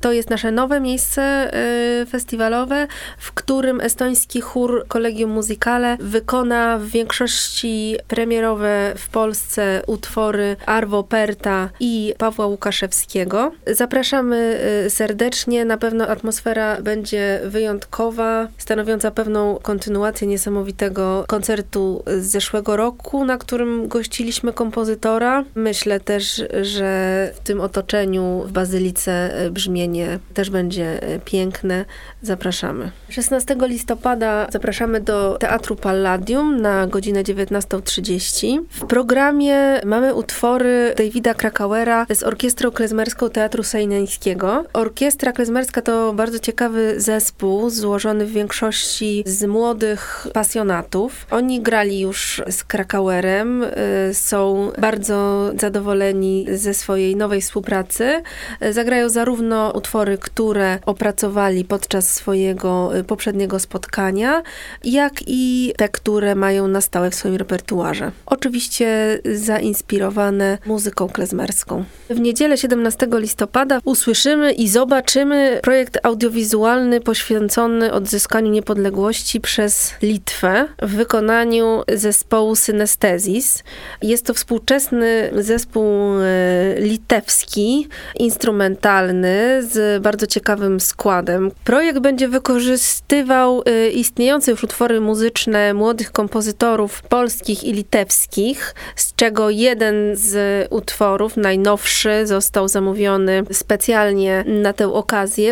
To 0.00 0.12
jest 0.12 0.30
nasze 0.30 0.52
nowe 0.52 0.80
miejsce 0.80 1.22
e, 1.22 2.06
festiwalowe, 2.06 2.86
w 3.18 3.32
którym 3.32 3.80
estoński 3.80 4.40
chór 4.40 4.84
Collegium 4.88 5.30
Musicale 5.30 5.96
wykona 6.00 6.78
w 6.78 6.86
większości 6.86 7.96
premierowe 8.08 8.92
w 8.96 9.08
Polsce 9.08 9.82
utwory 9.86 10.56
Arvo 10.66 11.02
Perta 11.02 11.68
i 11.80 12.14
Pawła 12.18 12.46
Łukaszewskiego. 12.46 13.52
Zapraszamy 13.66 14.60
serdecznie 14.88 15.64
na 15.64 15.81
pewno 15.82 16.08
atmosfera 16.08 16.82
będzie 16.82 17.40
wyjątkowa, 17.44 18.48
stanowiąca 18.58 19.10
pewną 19.10 19.58
kontynuację 19.62 20.26
niesamowitego 20.28 21.24
koncertu 21.28 22.02
z 22.06 22.26
zeszłego 22.26 22.76
roku, 22.76 23.24
na 23.24 23.38
którym 23.38 23.88
gościliśmy 23.88 24.52
kompozytora. 24.52 25.44
Myślę 25.54 26.00
też, 26.00 26.42
że 26.62 27.30
w 27.34 27.40
tym 27.40 27.60
otoczeniu 27.60 28.44
w 28.46 28.52
Bazylice 28.52 29.30
brzmienie 29.50 30.18
też 30.34 30.50
będzie 30.50 31.00
piękne. 31.24 31.84
Zapraszamy. 32.22 32.90
16 33.08 33.56
listopada 33.60 34.46
zapraszamy 34.50 35.00
do 35.00 35.36
Teatru 35.40 35.76
Palladium 35.76 36.60
na 36.60 36.86
godzinę 36.86 37.22
19.30. 37.22 38.60
W 38.70 38.86
programie 38.86 39.80
mamy 39.84 40.14
utwory 40.14 40.94
Davida 40.96 41.34
Krakauera 41.34 42.06
z 42.14 42.22
Orkiestrą 42.22 42.70
Klezmerską 42.70 43.30
Teatru 43.30 43.62
Sejneńskiego. 43.62 44.64
Orkiestra 44.72 45.32
klezmerska 45.32 45.71
to 45.80 46.12
bardzo 46.12 46.38
ciekawy 46.38 47.00
zespół, 47.00 47.70
złożony 47.70 48.26
w 48.26 48.32
większości 48.32 49.24
z 49.26 49.44
młodych 49.44 50.26
pasjonatów. 50.32 51.26
Oni 51.30 51.60
grali 51.60 52.00
już 52.00 52.42
z 52.50 52.64
Krakauerem, 52.64 53.62
y, 53.62 53.68
są 54.14 54.72
bardzo 54.78 55.50
zadowoleni 55.60 56.46
ze 56.52 56.74
swojej 56.74 57.16
nowej 57.16 57.40
współpracy. 57.40 58.22
Zagrają 58.70 59.08
zarówno 59.08 59.72
utwory, 59.74 60.18
które 60.18 60.78
opracowali 60.86 61.64
podczas 61.64 62.14
swojego 62.14 62.96
y, 62.96 63.04
poprzedniego 63.04 63.58
spotkania, 63.58 64.42
jak 64.84 65.12
i 65.26 65.72
te, 65.76 65.88
które 65.88 66.34
mają 66.34 66.68
na 66.68 66.80
stałe 66.80 67.10
w 67.10 67.14
swoim 67.14 67.36
repertuarze. 67.36 68.12
Oczywiście 68.26 69.18
zainspirowane 69.34 70.58
muzyką 70.66 71.08
klezmerską. 71.08 71.84
W 72.10 72.20
niedzielę 72.20 72.58
17 72.58 73.06
listopada 73.12 73.80
usłyszymy 73.84 74.52
i 74.52 74.68
zobaczymy 74.68 75.60
projekt 75.62 75.98
audiowizualny 76.02 77.00
poświęcony 77.00 77.92
odzyskaniu 77.92 78.50
niepodległości 78.50 79.40
przez 79.40 79.94
Litwę 80.02 80.68
w 80.82 80.90
wykonaniu 80.90 81.82
zespołu 81.94 82.56
Synestezis. 82.56 83.62
Jest 84.02 84.26
to 84.26 84.34
współczesny 84.34 85.30
zespół 85.36 85.84
e, 86.20 86.80
litewski, 86.80 87.88
instrumentalny, 88.18 89.62
z 89.62 90.02
bardzo 90.02 90.26
ciekawym 90.26 90.80
składem. 90.80 91.50
Projekt 91.64 91.98
będzie 91.98 92.28
wykorzystywał 92.28 93.62
e, 93.66 93.88
istniejące 93.88 94.50
już 94.50 94.64
utwory 94.64 95.00
muzyczne 95.00 95.74
młodych 95.74 96.12
kompozytorów 96.12 97.02
polskich 97.02 97.64
i 97.64 97.72
litewskich, 97.72 98.74
z 98.96 99.14
czego 99.14 99.50
jeden 99.50 99.94
z 100.14 100.66
utworów, 100.70 101.36
najnowszy, 101.36 102.26
został 102.26 102.68
zamówiony 102.68 103.42
specjalnie 103.52 104.44
na 104.46 104.72
tę 104.72 104.92
okazję. 104.92 105.51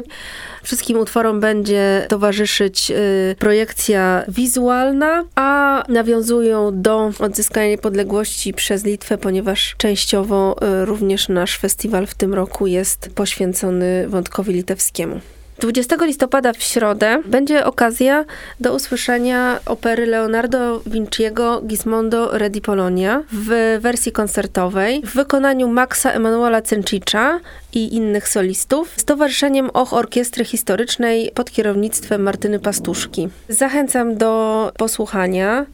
Wszystkim 0.63 0.99
utworom 0.99 1.41
będzie 1.41 2.07
towarzyszyć 2.09 2.91
y, 2.91 3.37
projekcja 3.39 4.25
wizualna, 4.29 5.25
a 5.35 5.85
nawiązują 5.89 6.83
do 6.83 7.13
odzyskania 7.19 7.69
niepodległości 7.69 8.55
przez 8.55 8.85
Litwę, 8.85 9.19
ponieważ 9.19 9.75
częściowo 9.79 10.57
y, 10.83 10.85
również 10.85 11.29
nasz 11.29 11.59
festiwal 11.59 12.07
w 12.07 12.15
tym 12.15 12.35
roku 12.35 12.67
jest 12.67 13.11
poświęcony 13.15 14.09
wątkowi 14.09 14.53
litewskiemu. 14.53 15.21
20 15.61 15.97
listopada 16.05 16.53
w 16.53 16.63
środę 16.63 17.23
będzie 17.25 17.65
okazja 17.65 18.25
do 18.61 18.75
usłyszenia 18.75 19.61
opery 19.67 20.07
Leonardo 20.07 20.81
Vinciego 20.87 21.63
Gismondo 21.67 22.39
Re 22.39 22.51
di 22.51 22.61
Polonia 22.61 23.23
w 23.33 23.79
wersji 23.81 24.13
koncertowej 24.13 25.03
w 25.05 25.15
wykonaniu 25.15 25.69
Maxa 25.69 26.13
Emanuela 26.13 26.63
Cencicza 26.63 27.41
i 27.73 27.95
innych 27.95 28.29
solistów 28.29 28.95
z 28.97 29.05
Towarzyszeniem 29.05 29.71
Och 29.75 29.93
Orkiestry 29.93 30.45
Historycznej 30.45 31.31
pod 31.35 31.51
kierownictwem 31.51 32.23
Martyny 32.23 32.59
Pastuszki. 32.59 33.29
Zachęcam 33.49 34.17
do 34.17 34.73
posłuchania. 34.77 35.67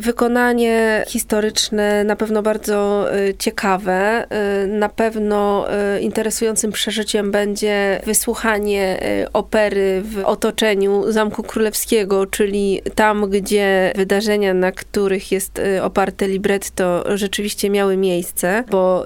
Wykonanie 0.00 1.04
historyczne 1.08 2.04
na 2.04 2.16
pewno 2.16 2.42
bardzo 2.42 3.06
y, 3.16 3.34
ciekawe. 3.38 4.26
Y, 4.64 4.66
na 4.66 4.88
pewno 4.88 5.66
y, 5.96 6.00
interesującym 6.00 6.72
przeżyciem 6.72 7.30
będzie 7.30 8.00
wysłuchanie 8.06 9.00
opery 9.32 10.02
w 10.04 10.22
otoczeniu 10.24 11.12
Zamku 11.12 11.42
Królewskiego, 11.42 12.26
czyli 12.26 12.82
tam, 12.94 13.30
gdzie 13.30 13.92
wydarzenia, 13.96 14.54
na 14.54 14.72
których 14.72 15.32
jest 15.32 15.60
oparte 15.82 16.28
libretto, 16.28 17.04
rzeczywiście 17.16 17.70
miały 17.70 17.96
miejsce, 17.96 18.64
bo 18.70 19.04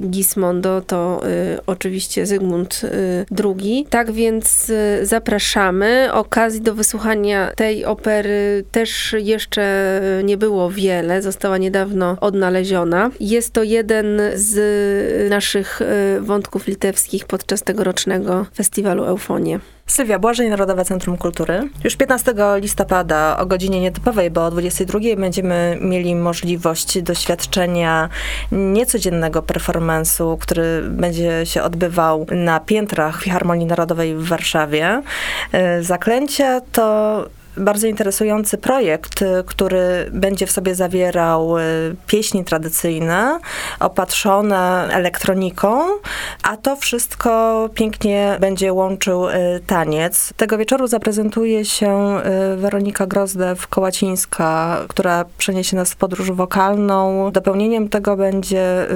Gismondo 0.00 0.80
to 0.80 1.20
oczywiście 1.66 2.26
Zygmunt 2.26 2.82
II. 3.44 3.86
Tak 3.90 4.12
więc 4.12 4.72
zapraszamy. 5.02 6.08
Okazji 6.12 6.60
do 6.60 6.74
wysłuchania 6.74 7.52
tej 7.56 7.84
opery 7.84 8.64
też 8.72 9.14
jeszcze 9.18 10.00
nie 10.24 10.33
było 10.36 10.70
wiele, 10.70 11.22
została 11.22 11.58
niedawno 11.58 12.16
odnaleziona. 12.20 13.10
Jest 13.20 13.52
to 13.52 13.62
jeden 13.62 14.20
z 14.34 15.30
naszych 15.30 15.82
e, 15.82 16.20
wątków 16.20 16.66
litewskich 16.66 17.26
podczas 17.26 17.62
tegorocznego 17.62 18.46
festiwalu 18.54 19.04
Eufonie. 19.04 19.60
Sylwia 19.86 20.18
Błażej, 20.18 20.50
Narodowe 20.50 20.84
Centrum 20.84 21.16
Kultury. 21.16 21.68
Już 21.84 21.96
15 21.96 22.34
listopada 22.56 23.36
o 23.38 23.46
godzinie 23.46 23.80
nietypowej, 23.80 24.30
bo 24.30 24.46
o 24.46 24.50
22 24.50 24.98
będziemy 25.16 25.78
mieli 25.80 26.14
możliwość 26.14 27.02
doświadczenia 27.02 28.08
niecodziennego 28.52 29.42
performance'u, 29.42 30.38
który 30.38 30.82
będzie 30.82 31.46
się 31.46 31.62
odbywał 31.62 32.26
na 32.30 32.60
piętrach 32.60 33.22
Filharmonii 33.22 33.66
Narodowej 33.66 34.14
w 34.14 34.28
Warszawie. 34.28 35.02
E, 35.52 35.82
zaklęcia 35.82 36.60
to 36.60 37.24
bardzo 37.56 37.86
interesujący 37.86 38.58
projekt, 38.58 39.22
y, 39.22 39.44
który 39.46 40.10
będzie 40.12 40.46
w 40.46 40.50
sobie 40.50 40.74
zawierał 40.74 41.58
y, 41.58 41.62
pieśni 42.06 42.44
tradycyjne, 42.44 43.38
opatrzone 43.80 44.88
elektroniką, 44.90 45.84
a 46.42 46.56
to 46.56 46.76
wszystko 46.76 47.70
pięknie 47.74 48.36
będzie 48.40 48.72
łączył 48.72 49.28
y, 49.28 49.32
taniec. 49.66 50.32
Tego 50.36 50.58
wieczoru 50.58 50.86
zaprezentuje 50.86 51.64
się 51.64 52.20
Weronika 52.56 53.06
Grozdew-Kołacińska, 53.06 54.76
która 54.88 55.24
przeniesie 55.38 55.76
nas 55.76 55.92
w 55.92 55.96
podróż 55.96 56.30
wokalną. 56.30 57.30
Dopełnieniem 57.32 57.88
tego 57.88 58.16
będzie 58.16 58.86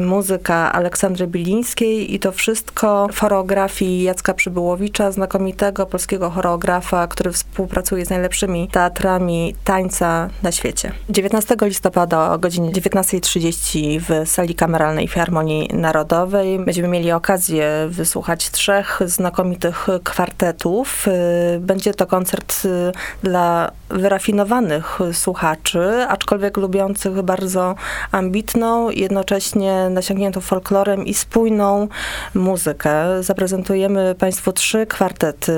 muzyka 0.00 0.72
Aleksandry 0.72 1.26
Bilińskiej 1.26 2.14
i 2.14 2.18
to 2.18 2.32
wszystko 2.32 3.08
w 3.12 3.18
choreografii 3.18 4.02
Jacka 4.02 4.34
Przybyłowicza, 4.34 5.12
znakomitego 5.12 5.86
polskiego 5.86 6.30
choreografa, 6.30 7.06
który 7.06 7.32
współpracuje 7.32 7.97
współpracuje 7.98 8.06
z 8.06 8.10
najlepszymi 8.10 8.68
teatrami 8.68 9.54
tańca 9.64 10.30
na 10.42 10.52
świecie. 10.52 10.92
19 11.08 11.56
listopada 11.62 12.32
o 12.32 12.38
godzinie 12.38 12.70
19.30 12.70 14.00
w 14.00 14.28
sali 14.28 14.54
kameralnej 14.54 15.08
Filharmonii 15.08 15.68
Narodowej 15.72 16.58
będziemy 16.58 16.88
mieli 16.88 17.12
okazję 17.12 17.86
wysłuchać 17.88 18.50
trzech 18.50 19.00
znakomitych 19.06 19.86
kwartetów. 20.04 21.08
Y, 21.08 21.60
będzie 21.60 21.94
to 21.94 22.06
koncert 22.06 22.62
y, 22.64 22.92
dla 23.22 23.70
wyrafinowanych 23.90 24.98
słuchaczy, 25.12 26.06
aczkolwiek 26.08 26.56
lubiących 26.56 27.22
bardzo 27.22 27.74
ambitną, 28.12 28.90
jednocześnie 28.90 29.88
nasiągniętą 29.90 30.40
folklorem 30.40 31.06
i 31.06 31.14
spójną 31.14 31.88
muzykę. 32.34 33.22
Zaprezentujemy 33.22 34.14
Państwu 34.18 34.52
trzy 34.52 34.86
kwartety. 34.86 35.52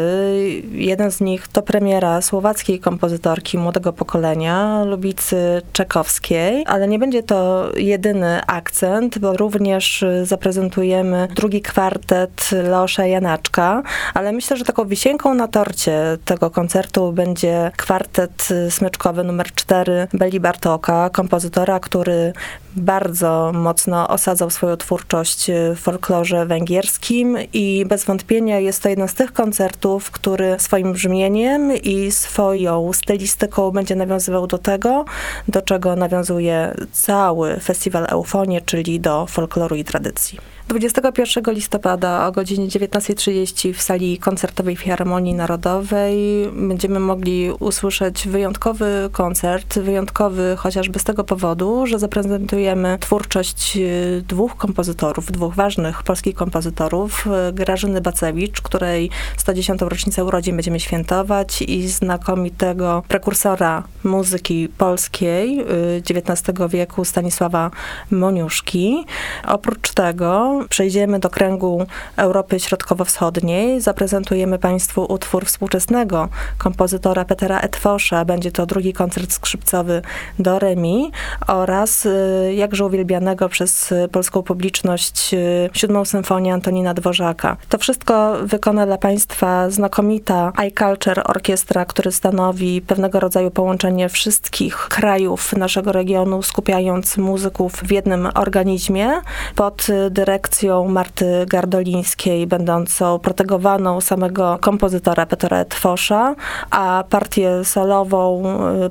Jeden 0.72 1.10
z 1.10 1.20
nich 1.20 1.48
to 1.48 1.62
premiera 1.62 2.22
słowackiej 2.30 2.80
kompozytorki 2.80 3.58
młodego 3.58 3.92
pokolenia, 3.92 4.84
Lubicy 4.84 5.62
Czekowskiej, 5.72 6.64
ale 6.66 6.88
nie 6.88 6.98
będzie 6.98 7.22
to 7.22 7.70
jedyny 7.76 8.40
akcent, 8.46 9.18
bo 9.18 9.36
również 9.36 10.04
zaprezentujemy 10.22 11.28
drugi 11.36 11.60
kwartet 11.62 12.50
Leosza 12.52 13.06
Janaczka, 13.06 13.82
ale 14.14 14.32
myślę, 14.32 14.56
że 14.56 14.64
taką 14.64 14.84
wisienką 14.84 15.34
na 15.34 15.48
torcie 15.48 16.18
tego 16.24 16.50
koncertu 16.50 17.12
będzie 17.12 17.70
kwartet 17.76 18.48
smyczkowy 18.68 19.24
numer 19.24 19.52
4 19.54 20.08
Beli 20.12 20.40
Bartoka, 20.40 21.10
kompozytora, 21.12 21.80
który 21.80 22.32
bardzo 22.76 23.52
mocno 23.54 24.08
osadzał 24.08 24.50
swoją 24.50 24.76
twórczość 24.76 25.50
w 25.76 25.78
folklorze 25.78 26.46
węgierskim 26.46 27.38
i 27.52 27.84
bez 27.88 28.04
wątpienia 28.04 28.58
jest 28.58 28.82
to 28.82 28.88
jeden 28.88 29.08
z 29.08 29.14
tych 29.14 29.32
koncertów, 29.32 30.10
który 30.10 30.56
swoim 30.58 30.92
brzmieniem 30.92 31.72
i 31.82 32.12
swoją 32.20 32.92
stylistyką 32.92 33.70
będzie 33.70 33.96
nawiązywał 33.96 34.46
do 34.46 34.58
tego, 34.58 35.04
do 35.48 35.62
czego 35.62 35.96
nawiązuje 35.96 36.74
cały 36.92 37.60
festiwal 37.60 38.06
Eufonie, 38.10 38.60
czyli 38.60 39.00
do 39.00 39.26
folkloru 39.26 39.76
i 39.76 39.84
tradycji. 39.84 40.38
21 40.70 41.54
listopada 41.54 42.26
o 42.26 42.32
godzinie 42.32 42.68
19.30 42.68 43.74
w 43.74 43.82
sali 43.82 44.18
koncertowej 44.18 44.76
Filharmonii 44.76 45.34
Narodowej 45.34 46.16
będziemy 46.52 47.00
mogli 47.00 47.50
usłyszeć 47.50 48.28
wyjątkowy 48.28 49.08
koncert, 49.12 49.78
wyjątkowy 49.78 50.56
chociażby 50.58 50.98
z 50.98 51.04
tego 51.04 51.24
powodu, 51.24 51.86
że 51.86 51.98
zaprezentujemy 51.98 52.98
twórczość 53.00 53.76
y, 53.76 54.24
dwóch 54.28 54.56
kompozytorów, 54.56 55.32
dwóch 55.32 55.54
ważnych 55.54 56.02
polskich 56.02 56.34
kompozytorów, 56.34 57.26
y, 57.48 57.52
Grażyny 57.52 58.00
Bacewicz, 58.00 58.60
której 58.60 59.10
110. 59.36 59.80
rocznicę 59.80 60.24
urodzin 60.24 60.56
będziemy 60.56 60.80
świętować 60.80 61.62
i 61.62 61.88
znakomitego 61.88 63.02
prekursora 63.08 63.82
muzyki 64.04 64.68
polskiej 64.78 65.64
XIX 66.10 66.48
y, 66.48 66.68
wieku 66.68 67.04
Stanisława 67.04 67.70
Moniuszki. 68.10 69.04
Oprócz 69.46 69.90
tego 69.90 70.59
przejdziemy 70.68 71.18
do 71.18 71.30
kręgu 71.30 71.86
Europy 72.16 72.60
Środkowo-Wschodniej. 72.60 73.80
Zaprezentujemy 73.80 74.58
Państwu 74.58 75.06
utwór 75.08 75.46
współczesnego 75.46 76.28
kompozytora 76.58 77.24
Petera 77.24 77.60
Etwosza. 77.60 78.24
Będzie 78.24 78.52
to 78.52 78.66
drugi 78.66 78.92
koncert 78.92 79.32
skrzypcowy 79.32 80.02
do 80.38 80.58
Remi 80.58 81.12
oraz 81.46 82.06
y, 82.06 82.52
jakże 82.56 82.86
uwielbianego 82.86 83.48
przez 83.48 83.94
polską 84.12 84.42
publiczność 84.42 85.34
y, 85.34 85.70
siódmą 85.72 86.04
symfonię 86.04 86.54
Antonina 86.54 86.94
Dworzaka. 86.94 87.56
To 87.68 87.78
wszystko 87.78 88.36
wykona 88.42 88.86
dla 88.86 88.98
Państwa 88.98 89.70
znakomita 89.70 90.52
iCulture 90.56 91.24
Orkiestra, 91.24 91.84
który 91.84 92.12
stanowi 92.12 92.80
pewnego 92.82 93.20
rodzaju 93.20 93.50
połączenie 93.50 94.08
wszystkich 94.08 94.76
krajów 94.76 95.52
naszego 95.52 95.92
regionu, 95.92 96.42
skupiając 96.42 97.16
muzyków 97.16 97.72
w 97.72 97.90
jednym 97.90 98.28
organizmie 98.34 99.10
pod 99.54 99.86
dyrekcją 100.10 100.39
Marty 100.88 101.46
Gardolińskiej, 101.46 102.46
będącą 102.46 103.18
protegowaną 103.18 104.00
samego 104.00 104.58
kompozytora 104.60 105.26
Petra 105.26 105.64
Twosza, 105.64 106.34
a 106.70 107.04
partię 107.10 107.64
solową, 107.64 108.42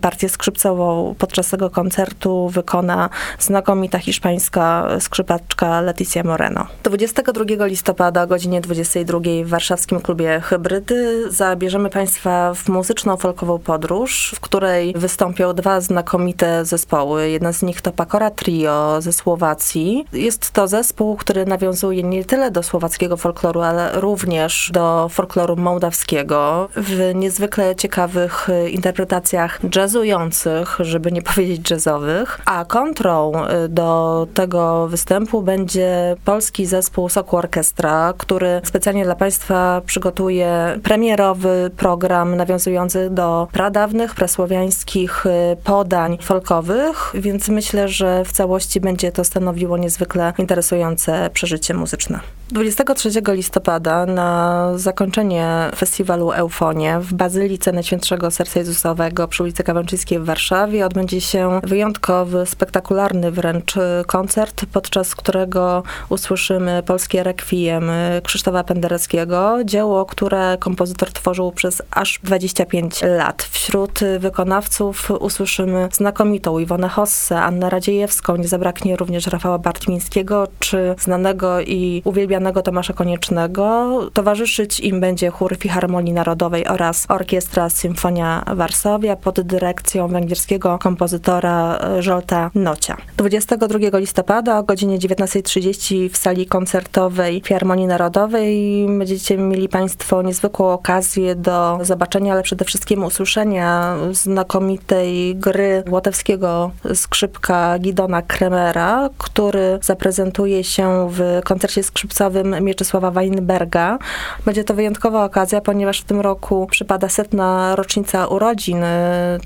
partię 0.01 0.29
skrzypcową 0.29 1.15
podczas 1.17 1.49
tego 1.49 1.69
koncertu 1.69 2.49
wykona 2.49 3.09
znakomita 3.39 3.99
hiszpańska 3.99 4.87
skrzypaczka 4.99 5.81
Leticia 5.81 6.23
Moreno. 6.23 6.67
22 6.83 7.65
listopada 7.65 8.23
o 8.23 8.27
godzinie 8.27 8.61
22 8.61 9.19
w 9.45 9.49
warszawskim 9.49 10.01
klubie 10.01 10.41
Hybrydy 10.43 11.31
zabierzemy 11.31 11.89
Państwa 11.89 12.53
w 12.53 12.69
muzyczną 12.69 13.17
folkową 13.17 13.59
podróż, 13.59 14.31
w 14.35 14.39
której 14.39 14.93
wystąpią 14.95 15.53
dwa 15.53 15.81
znakomite 15.81 16.65
zespoły. 16.65 17.29
Jeden 17.29 17.53
z 17.53 17.61
nich 17.61 17.81
to 17.81 17.91
Pakora 17.91 18.31
Trio 18.31 19.01
ze 19.01 19.13
Słowacji. 19.13 20.05
Jest 20.13 20.51
to 20.51 20.67
zespół, 20.67 21.15
który 21.15 21.38
nawiązuje 21.45 22.03
nie 22.03 22.25
tyle 22.25 22.51
do 22.51 22.63
słowackiego 22.63 23.17
folkloru, 23.17 23.61
ale 23.61 23.91
również 23.99 24.69
do 24.73 25.09
folkloru 25.09 25.55
mołdawskiego 25.55 26.69
w 26.75 27.11
niezwykle 27.15 27.75
ciekawych 27.75 28.47
interpretacjach 28.71 29.59
jazzujących, 29.75 30.77
żeby 30.79 31.11
nie 31.11 31.21
powiedzieć 31.31 31.71
jazzowych. 31.71 32.39
A 32.45 32.65
kontrą 32.65 33.31
y, 33.65 33.69
do 33.69 34.27
tego 34.33 34.87
występu 34.87 35.41
będzie 35.41 36.15
polski 36.25 36.65
zespół 36.65 37.09
Soku 37.09 37.37
Orkestra, 37.37 38.13
który 38.17 38.61
specjalnie 38.63 39.03
dla 39.03 39.15
Państwa 39.15 39.81
przygotuje 39.85 40.79
premierowy 40.83 41.71
program 41.77 42.35
nawiązujący 42.35 43.09
do 43.09 43.47
pradawnych, 43.51 44.15
prasłowiańskich 44.15 45.25
y, 45.25 45.29
podań 45.63 46.17
folkowych, 46.21 47.11
więc 47.13 47.49
myślę, 47.49 47.87
że 47.87 48.25
w 48.25 48.31
całości 48.31 48.81
będzie 48.81 49.11
to 49.11 49.23
stanowiło 49.23 49.77
niezwykle 49.77 50.33
interesujące 50.37 51.28
przeżycie 51.29 51.73
muzyczne. 51.73 52.19
23 52.51 53.09
listopada 53.27 54.05
na 54.05 54.71
zakończenie 54.75 55.71
festiwalu 55.75 56.31
Eufonie 56.31 56.99
w 56.99 57.13
Bazylice 57.13 57.71
Najświętszego 57.71 58.31
Serca 58.31 58.59
Jezusowego 58.59 59.27
przy 59.27 59.43
ulicy 59.43 59.63
Kawęczyńskiej 59.63 60.19
w 60.19 60.25
Warszawie 60.25 60.85
odbędzie 60.85 61.21
się 61.21 61.59
wyjątkowy, 61.63 62.45
spektakularny 62.45 63.31
wręcz 63.31 63.73
koncert, 64.07 64.65
podczas 64.73 65.15
którego 65.15 65.83
usłyszymy 66.09 66.83
polskie 66.85 67.23
rekwiem 67.23 67.91
Krzysztofa 68.23 68.63
Pendereckiego, 68.63 69.57
dzieło, 69.65 70.05
które 70.05 70.57
kompozytor 70.59 71.11
tworzył 71.11 71.51
przez 71.51 71.81
aż 71.91 72.19
25 72.23 73.01
lat. 73.01 73.43
Wśród 73.43 73.99
wykonawców 74.19 75.11
usłyszymy 75.11 75.89
znakomitą 75.91 76.59
Iwonę 76.59 76.89
Hosse, 76.89 77.41
Annę 77.41 77.69
Radziejewską, 77.69 78.35
nie 78.35 78.47
zabraknie 78.47 78.95
również 78.95 79.27
Rafała 79.27 79.57
Bartmińskiego, 79.57 80.47
czy 80.59 80.95
znanego 80.99 81.18
i 81.65 82.01
uwielbianego 82.05 82.61
Tomasza 82.61 82.93
Koniecznego. 82.93 83.99
Towarzyszyć 84.13 84.79
im 84.79 84.99
będzie 84.99 85.29
chór 85.29 85.57
Filharmonii 85.57 86.13
Narodowej 86.13 86.67
oraz 86.67 87.05
Orkiestra 87.09 87.69
Symfonia 87.69 88.43
Warszawia 88.55 89.15
pod 89.15 89.41
dyrekcją 89.41 90.07
węgierskiego 90.07 90.79
kompozytora 90.81 91.79
Żolta 91.99 92.51
Nocia. 92.55 92.97
22 93.17 93.99
listopada 93.99 94.59
o 94.59 94.63
godzinie 94.63 94.99
19.30 94.99 96.09
w 96.09 96.17
sali 96.17 96.45
koncertowej 96.45 97.41
Filharmonii 97.45 97.87
Narodowej 97.87 98.85
będziecie 98.97 99.37
mieli 99.37 99.69
Państwo 99.69 100.21
niezwykłą 100.21 100.71
okazję 100.71 101.35
do 101.35 101.79
zobaczenia, 101.81 102.33
ale 102.33 102.43
przede 102.43 102.65
wszystkim 102.65 103.03
usłyszenia 103.03 103.95
znakomitej 104.11 105.35
gry 105.35 105.83
łotewskiego 105.89 106.71
skrzypka 106.93 107.79
Gidona 107.79 108.21
Kremera, 108.21 109.09
który 109.17 109.79
zaprezentuje 109.81 110.63
się 110.63 111.08
w 111.09 111.41
koncercie 111.43 111.83
skrzypcowym 111.83 112.63
Mieczysława 112.63 113.11
Weinberga. 113.11 113.97
Będzie 114.45 114.63
to 114.63 114.73
wyjątkowa 114.73 115.23
okazja, 115.25 115.61
ponieważ 115.61 116.01
w 116.01 116.03
tym 116.03 116.21
roku 116.21 116.67
przypada 116.71 117.09
setna 117.09 117.75
rocznica 117.75 118.27
urodzin 118.27 118.83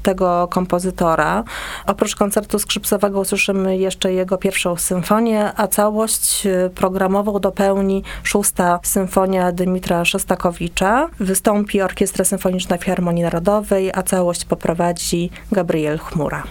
tego 0.02 0.48
kompozytora. 0.48 1.44
Oprócz 1.88 2.16
koncertu 2.16 2.60
skrzypcowego 2.60 3.20
usłyszymy 3.20 3.78
jeszcze 3.78 4.14
jego 4.14 4.38
pierwszą 4.38 4.76
symfonię, 4.76 5.52
a 5.56 5.68
całość 5.68 6.48
programową 6.76 7.40
dopełni 7.40 8.04
szósta 8.24 8.80
symfonia 8.84 9.52
Dymitra 9.52 10.06
Szostakowicza. 10.06 11.10
Wystąpi 11.20 11.82
Orkiestra 11.82 12.26
Symfoniczna 12.26 12.78
Filharmonii 12.78 13.24
Narodowej, 13.24 13.92
a 13.94 14.04
całość 14.04 14.46
poprowadzi 14.46 15.30
Gabriel 15.52 16.00
Chmura. 16.00 16.44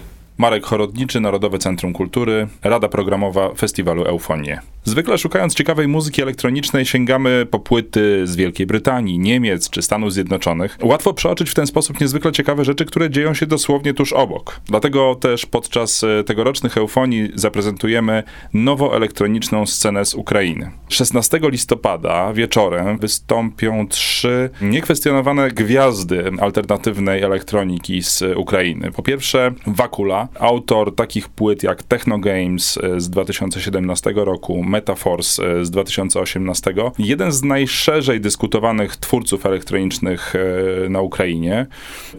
Marek 0.43 0.65
Chorodniczy, 0.65 1.19
Narodowe 1.19 1.57
Centrum 1.57 1.93
Kultury, 1.93 2.47
Rada 2.63 2.89
Programowa 2.89 3.53
Festiwalu 3.53 4.03
Eufonie. 4.03 4.61
Zwykle 4.85 5.17
szukając 5.17 5.55
ciekawej 5.55 5.87
muzyki 5.87 6.21
elektronicznej 6.21 6.85
sięgamy 6.85 7.45
po 7.51 7.59
płyty 7.59 8.27
z 8.27 8.35
Wielkiej 8.35 8.65
Brytanii, 8.65 9.19
Niemiec 9.19 9.69
czy 9.69 9.81
Stanów 9.81 10.13
Zjednoczonych. 10.13 10.77
Łatwo 10.81 11.13
przeoczyć 11.13 11.49
w 11.49 11.53
ten 11.53 11.67
sposób 11.67 12.01
niezwykle 12.01 12.31
ciekawe 12.31 12.65
rzeczy, 12.65 12.85
które 12.85 13.09
dzieją 13.09 13.33
się 13.33 13.45
dosłownie 13.45 13.93
tuż 13.93 14.13
obok. 14.13 14.61
Dlatego 14.65 15.15
też 15.15 15.45
podczas 15.45 16.03
e, 16.03 16.23
tegorocznych 16.23 16.77
eufonii 16.77 17.29
zaprezentujemy 17.35 18.23
nowo 18.53 18.95
elektroniczną 18.95 19.65
scenę 19.65 20.05
z 20.05 20.13
Ukrainy. 20.13 20.71
16 20.89 21.39
listopada 21.43 22.33
wieczorem 22.33 22.97
wystąpią 22.97 23.87
trzy 23.87 24.49
niekwestionowane 24.61 25.51
gwiazdy 25.51 26.31
alternatywnej 26.39 27.21
elektroniki 27.21 28.03
z 28.03 28.23
Ukrainy. 28.35 28.91
Po 28.91 29.03
pierwsze 29.03 29.51
Wakula, 29.67 30.27
autor 30.39 30.95
takich 30.95 31.29
płyt 31.29 31.63
jak 31.63 31.83
Techno 31.83 32.19
Games 32.19 32.77
e, 32.77 32.99
z 33.01 33.09
2017 33.09 34.13
roku, 34.15 34.63
Metaforce 34.63 35.59
e, 35.59 35.65
z 35.65 35.71
2018. 35.71 36.73
Jeden 36.99 37.31
z 37.31 37.43
najszerzej 37.43 38.21
dyskutowanych 38.21 38.97
twórców 38.97 39.45
elektronicznych 39.45 40.33
e, 40.35 40.89
na 40.89 41.01
Ukrainie. 41.01 41.65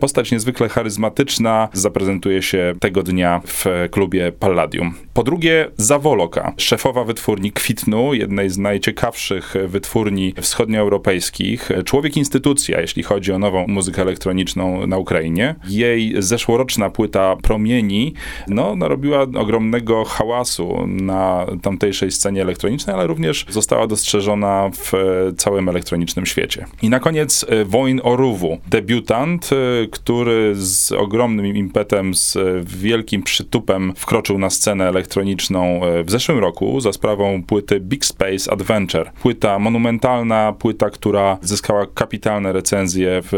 Postać 0.00 0.32
niezwykle 0.32 0.68
charyzmatyczna, 0.68 1.68
zaprezentuje 1.72 2.42
się 2.42 2.72
tego 2.80 3.02
dnia 3.02 3.40
w 3.46 3.64
klubie 3.90 4.32
Palladium. 4.32 4.94
Po 5.14 5.22
drugie, 5.22 5.70
Zawoloka, 5.76 6.52
szefowa 6.56 7.04
wytwórni 7.04 7.52
Kwitnu, 7.52 8.14
jednej 8.14 8.50
z 8.50 8.58
najciekawszych 8.58 9.54
wytwórni 9.66 10.34
wschodnioeuropejskich. 10.40 11.68
Człowiek 11.84 12.16
instytucja, 12.16 12.80
jeśli 12.80 13.02
chodzi 13.02 13.32
o 13.32 13.38
nową 13.38 13.66
muzykę 13.68 14.02
elektroniczną 14.02 14.86
na 14.86 14.98
Ukrainie. 14.98 15.54
Jej 15.68 16.14
zeszłoroczna 16.18 16.90
płyta 16.90 17.36
Promieni, 17.42 18.03
no, 18.48 18.76
narobiła 18.76 19.22
ogromnego 19.22 20.04
hałasu 20.04 20.86
na 20.86 21.46
tamtejszej 21.62 22.10
scenie 22.10 22.42
elektronicznej, 22.42 22.96
ale 22.96 23.06
również 23.06 23.46
została 23.48 23.86
dostrzeżona 23.86 24.70
w 24.74 24.94
e, 24.94 24.98
całym 25.36 25.68
elektronicznym 25.68 26.26
świecie. 26.26 26.66
I 26.82 26.90
na 26.90 27.00
koniec 27.00 27.46
e, 27.48 27.64
Wojn 27.64 28.00
Oruwu, 28.04 28.58
debiutant, 28.66 29.50
e, 29.52 29.56
który 29.86 30.52
z 30.54 30.92
ogromnym 30.92 31.46
impetem, 31.46 32.14
z 32.14 32.38
wielkim 32.64 33.22
przytupem 33.22 33.92
wkroczył 33.96 34.38
na 34.38 34.50
scenę 34.50 34.88
elektroniczną 34.88 35.80
w 36.04 36.10
zeszłym 36.10 36.38
roku 36.38 36.80
za 36.80 36.92
sprawą 36.92 37.42
płyty 37.42 37.80
Big 37.80 38.04
Space 38.04 38.52
Adventure. 38.52 39.12
Płyta 39.22 39.58
monumentalna, 39.58 40.52
płyta, 40.52 40.90
która 40.90 41.38
zyskała 41.42 41.86
kapitalne 41.94 42.52
recenzje 42.52 43.20
w 43.22 43.32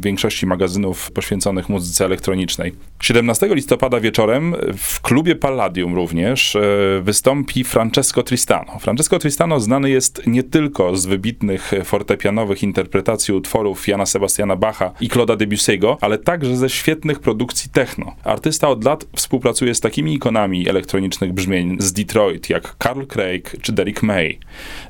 większości 0.00 0.46
magazynów 0.46 1.10
poświęconych 1.10 1.68
muzyce 1.68 2.04
elektronicznej. 2.04 2.72
17 3.00 3.54
listopada 3.54 3.99
wieczorem 4.00 4.54
w 4.76 5.00
klubie 5.00 5.36
Palladium 5.36 5.94
również 5.94 6.56
e, 6.56 6.60
wystąpi 7.02 7.64
Francesco 7.64 8.22
Tristano. 8.22 8.78
Francesco 8.78 9.18
Tristano 9.18 9.60
znany 9.60 9.90
jest 9.90 10.26
nie 10.26 10.42
tylko 10.42 10.96
z 10.96 11.06
wybitnych 11.06 11.72
fortepianowych 11.84 12.62
interpretacji 12.62 13.34
utworów 13.34 13.88
Jana 13.88 14.06
Sebastiana 14.06 14.56
Bacha 14.56 14.92
i 15.00 15.08
Claude'a 15.08 15.36
Debussy'ego, 15.36 15.96
ale 16.00 16.18
także 16.18 16.56
ze 16.56 16.70
świetnych 16.70 17.20
produkcji 17.20 17.70
techno. 17.70 18.14
Artysta 18.24 18.68
od 18.68 18.84
lat 18.84 19.06
współpracuje 19.16 19.74
z 19.74 19.80
takimi 19.80 20.14
ikonami 20.14 20.68
elektronicznych 20.68 21.32
brzmień 21.32 21.76
z 21.80 21.92
Detroit, 21.92 22.50
jak 22.50 22.76
Carl 22.82 23.06
Craig 23.06 23.56
czy 23.62 23.72
Derek 23.72 24.02
May. 24.02 24.38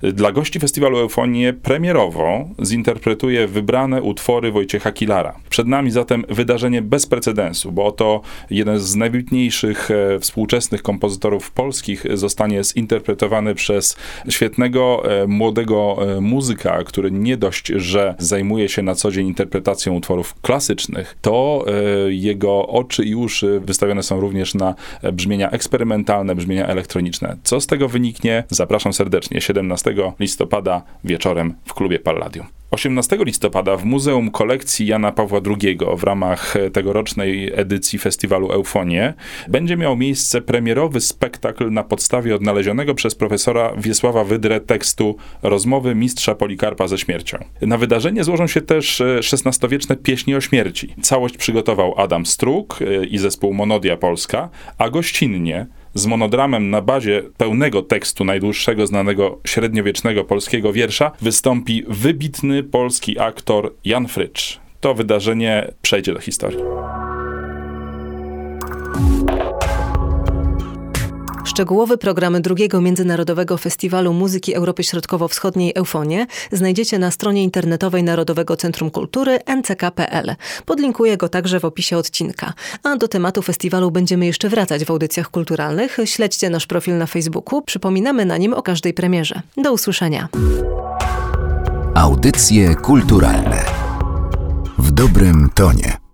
Dla 0.03 0.33
gości 0.33 0.61
festiwalu 0.61 0.99
Eufonie 0.99 1.53
premierowo 1.53 2.49
zinterpretuje 2.63 3.47
wybrane 3.47 4.03
utwory 4.03 4.53
Wojciecha 4.53 4.93
Kilara. 4.93 5.35
Przed 5.51 5.67
nami 5.67 5.91
zatem 5.91 6.25
wydarzenie 6.29 6.83
bez 6.83 7.07
precedensu, 7.07 7.73
bo 7.73 7.87
oto 7.87 8.21
jeden 8.51 8.79
z 8.79 8.97
najwybitniejszych 9.01 9.91
e, 9.91 10.19
współczesnych 10.19 10.83
kompozytorów 10.83 11.51
polskich 11.51 12.05
zostanie 12.15 12.65
zinterpretowany 12.65 13.55
przez 13.55 13.97
świetnego, 14.29 15.03
e, 15.23 15.27
młodego 15.27 15.97
e, 16.17 16.21
muzyka, 16.21 16.85
który 16.85 17.11
nie 17.11 17.37
dość, 17.37 17.67
że 17.67 18.15
zajmuje 18.19 18.69
się 18.69 18.83
na 18.83 18.95
co 18.95 19.11
dzień 19.11 19.27
interpretacją 19.27 19.95
utworów 19.95 20.35
klasycznych, 20.41 21.17
to 21.21 21.65
jego 22.09 22.67
oczy 22.67 23.05
i 23.05 23.15
uszy 23.15 23.61
wystawione 23.61 24.03
są 24.03 24.21
również 24.21 24.55
na 24.55 24.75
brzmienia 25.13 25.51
eksperymentalne, 25.51 26.35
brzmienia 26.35 26.67
elektroniczne. 26.67 27.37
Co 27.43 27.61
z 27.61 27.67
tego 27.67 27.89
wyniknie? 27.89 28.45
Zapraszam 28.49 28.93
serdecznie 28.93 29.41
17 29.41 29.95
listopada 30.21 30.83
wieczorem 31.05 31.55
w 31.65 31.75
klubie 31.75 31.99
Palladium. 31.99 32.60
18 32.71 33.19
listopada 33.25 33.77
w 33.77 33.85
Muzeum 33.85 34.31
Kolekcji 34.31 34.87
Jana 34.87 35.13
Pawła 35.13 35.41
II 35.61 35.79
w 35.97 36.03
ramach 36.03 36.55
tegorocznej 36.73 37.53
edycji 37.55 37.99
festiwalu 37.99 38.53
Eufonie 38.53 39.15
będzie 39.49 39.77
miał 39.77 39.97
miejsce 39.97 40.41
premierowy 40.41 41.01
spektakl 41.01 41.71
na 41.71 41.85
podstawie 41.85 42.35
odnalezionego 42.35 42.95
przez 42.95 43.15
profesora 43.15 43.73
Wiesława 43.79 44.25
Wydrę 44.25 44.61
tekstu 44.61 45.17
Rozmowy 45.43 45.95
mistrza 45.95 46.35
Polikarpa 46.35 46.89
ze 46.89 46.99
śmiercią. 46.99 47.39
Na 47.63 47.79
wydarzenie 47.79 48.25
złożą 48.25 48.47
się 48.47 48.61
też 48.61 49.03
XVI-wieczne 49.19 49.97
pieśni 49.97 50.35
o 50.35 50.41
śmierci. 50.41 50.95
Całość 51.03 51.37
przygotował 51.37 51.95
Adam 51.97 52.27
Struk 52.27 52.79
i 53.11 53.19
zespół 53.19 53.55
Monodia 53.55 53.97
Polska, 53.97 54.49
a 54.79 54.91
gościnnie 54.91 55.67
z 55.95 56.07
monodramem 56.07 56.71
na 56.71 56.83
bazie 56.83 57.23
pełnego 57.37 57.83
tekstu 57.83 58.25
najdłuższego 58.25 58.87
znanego 58.87 59.41
średniowiecznego 59.47 60.25
polskiego 60.25 60.73
wiersza 60.73 61.13
wystąpi 61.21 61.85
wybitny 61.89 62.63
polski 62.63 63.19
aktor 63.19 63.75
Jan 63.85 64.09
Frycz. 64.09 64.61
To 64.81 64.95
wydarzenie 64.95 65.73
przejdzie 65.83 66.15
do 66.15 66.21
historii. 66.21 66.59
Szczegółowy 71.51 71.99
program 71.99 72.43
drugiego 72.43 72.81
Międzynarodowego 72.81 73.59
Festiwalu 73.59 74.13
Muzyki 74.13 74.55
Europy 74.55 74.85
Środkowo-Wschodniej 74.85 75.73
Eufonie 75.75 76.27
znajdziecie 76.53 76.99
na 76.99 77.11
stronie 77.11 77.43
internetowej 77.43 78.03
Narodowego 78.03 78.57
Centrum 78.57 78.91
Kultury 78.91 79.39
nck.pl. 79.47 80.35
Podlinkuję 80.67 81.17
go 81.17 81.29
także 81.29 81.61
w 81.61 81.65
opisie 81.65 81.97
odcinka. 81.97 82.53
A 82.83 82.97
do 82.97 83.09
tematu 83.09 83.43
festiwalu 83.43 83.91
będziemy 83.91 84.27
jeszcze 84.27 84.49
wracać 84.49 84.85
w 84.85 84.91
audycjach 84.91 85.31
kulturalnych. 85.31 85.97
Śledźcie 86.05 86.51
nasz 86.51 86.67
profil 86.67 86.99
na 86.99 87.07
Facebooku. 87.07 87.63
Przypominamy 87.63 88.25
na 88.25 88.37
nim 88.37 88.55
o 88.55 88.63
każdej 88.63 88.95
premierze. 88.95 89.43
Do 89.57 89.73
usłyszenia. 89.73 90.29
Audycje 91.95 92.75
kulturalne 92.75 93.65
w 94.79 94.91
dobrym 94.91 95.51
tonie. 95.55 96.10